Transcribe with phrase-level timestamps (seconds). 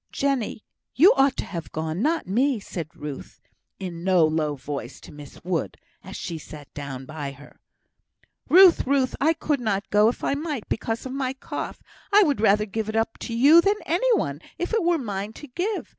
[0.11, 0.65] "Jenny!
[0.95, 3.39] you ought to have gone, not me," said Ruth,
[3.77, 7.59] in no low voice to Miss Wood, as she sat down by her.
[8.49, 8.79] "Hush!
[8.87, 9.15] Ruth.
[9.21, 11.83] I could not go if I might, because of my cough.
[12.11, 15.33] I would rather give it up to you than any one, if it were mine
[15.33, 15.89] to give.